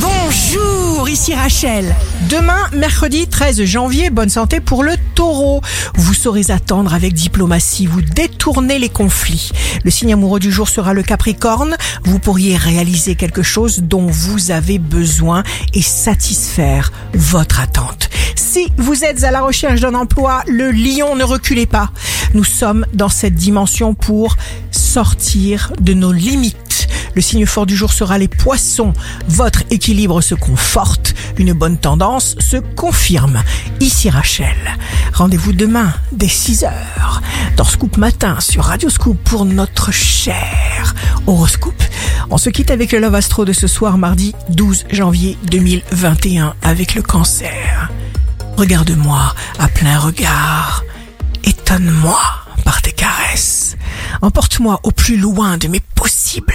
Bonjour, 0.00 1.08
ici 1.08 1.34
Rachel. 1.34 1.94
Demain, 2.30 2.68
mercredi 2.72 3.26
13 3.26 3.64
janvier, 3.64 4.10
bonne 4.10 4.28
santé 4.28 4.60
pour 4.60 4.84
le 4.84 4.92
taureau. 5.14 5.60
Vous 5.94 6.14
saurez 6.14 6.50
attendre 6.50 6.94
avec 6.94 7.14
diplomatie, 7.14 7.86
vous 7.86 8.02
détournez 8.02 8.78
les 8.78 8.90
conflits. 8.90 9.50
Le 9.84 9.90
signe 9.90 10.12
amoureux 10.12 10.38
du 10.38 10.52
jour 10.52 10.68
sera 10.68 10.94
le 10.94 11.02
capricorne. 11.02 11.76
Vous 12.04 12.18
pourriez 12.18 12.56
réaliser 12.56 13.16
quelque 13.16 13.42
chose 13.42 13.80
dont 13.80 14.06
vous 14.06 14.50
avez 14.50 14.78
besoin 14.78 15.42
et 15.74 15.82
satisfaire 15.82 16.92
votre 17.14 17.60
attente. 17.60 18.10
Si 18.36 18.68
vous 18.76 19.04
êtes 19.04 19.24
à 19.24 19.30
la 19.30 19.40
recherche 19.40 19.80
d'un 19.80 19.94
emploi, 19.94 20.42
le 20.46 20.70
lion 20.70 21.16
ne 21.16 21.24
reculez 21.24 21.66
pas. 21.66 21.90
Nous 22.34 22.44
sommes 22.44 22.86
dans 22.94 23.08
cette 23.08 23.34
dimension 23.34 23.94
pour 23.94 24.36
sortir 24.70 25.72
de 25.80 25.94
nos 25.94 26.12
limites. 26.12 26.67
Le 27.18 27.22
signe 27.22 27.46
fort 27.46 27.66
du 27.66 27.76
jour 27.76 27.92
sera 27.92 28.16
les 28.16 28.28
poissons. 28.28 28.92
Votre 29.26 29.64
équilibre 29.70 30.20
se 30.20 30.36
conforte, 30.36 31.16
une 31.36 31.52
bonne 31.52 31.76
tendance 31.76 32.36
se 32.38 32.58
confirme. 32.58 33.42
Ici 33.80 34.08
Rachel. 34.08 34.54
Rendez-vous 35.14 35.52
demain 35.52 35.92
dès 36.12 36.28
6 36.28 36.62
heures 36.62 37.20
dans 37.56 37.64
Scoop 37.64 37.96
Matin 37.96 38.38
sur 38.38 38.66
Radio 38.66 38.88
Scoop 38.88 39.18
pour 39.24 39.44
notre 39.44 39.90
cher 39.90 40.94
horoscope. 41.26 41.82
On 42.30 42.38
se 42.38 42.50
quitte 42.50 42.70
avec 42.70 42.92
le 42.92 43.00
Love 43.00 43.16
Astro 43.16 43.44
de 43.44 43.52
ce 43.52 43.66
soir 43.66 43.98
mardi 43.98 44.32
12 44.50 44.84
janvier 44.92 45.36
2021 45.50 46.54
avec 46.62 46.94
le 46.94 47.02
cancer. 47.02 47.90
Regarde-moi 48.56 49.34
à 49.58 49.66
plein 49.66 49.98
regard. 49.98 50.84
Étonne-moi 51.42 52.20
par 52.64 52.80
tes 52.80 52.92
caresses. 52.92 53.76
Emporte-moi 54.22 54.78
au 54.84 54.92
plus 54.92 55.16
loin 55.16 55.56
de 55.56 55.66
mes 55.66 55.80
possibles. 55.80 56.54